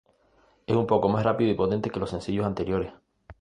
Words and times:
Es 0.65 0.75
un 0.75 0.87
poco 0.87 1.09
más 1.09 1.23
rápido 1.23 1.51
y 1.51 1.53
potente 1.53 1.91
que 1.91 1.99
los 1.99 2.09
sencillos 2.09 2.47
anteriores. 2.47 2.91